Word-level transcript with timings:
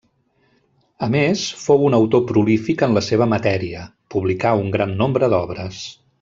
A 1.07 1.09
més, 1.15 1.43
fou 1.65 1.85
un 1.89 1.97
autor 1.97 2.23
prolífic 2.31 2.81
en 2.89 2.95
la 2.99 3.03
seva 3.09 3.27
matèria, 3.35 3.85
publicà 4.17 4.55
un 4.65 4.73
gran 4.79 4.97
nombre 5.05 5.31
d'obres. 5.37 5.85